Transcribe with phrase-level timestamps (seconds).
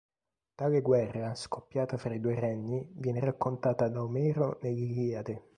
[0.55, 5.43] Tale guerra scoppiata fra i due regni viene raccontata da Omero nell'Iliade.